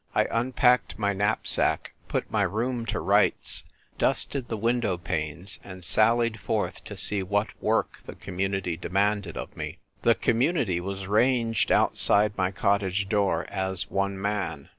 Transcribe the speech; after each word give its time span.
I 0.15 0.25
unpacked 0.31 0.97
my 0.97 1.13
knapsack, 1.13 1.93
put 2.07 2.31
my 2.31 2.41
room 2.41 2.87
to 2.87 2.99
rights, 2.99 3.65
dusted 3.99 4.47
tlie 4.47 4.59
window 4.59 4.97
panes, 4.97 5.59
and 5.63 5.83
salhed 5.83 6.39
forth 6.39 6.83
to 6.85 6.97
see 6.97 7.21
what 7.21 7.49
work 7.61 7.99
the 8.07 8.15
Community 8.15 8.75
demanded 8.77 9.37
oi 9.37 9.45
me. 9.53 9.77
The 10.01 10.15
Community 10.15 10.79
was 10.79 11.05
ranged 11.05 11.71
outside 11.71 12.35
my 12.35 12.49
cottage 12.49 13.09
door 13.09 13.45
as 13.51 13.91
one 13.91 14.19
man. 14.19 14.69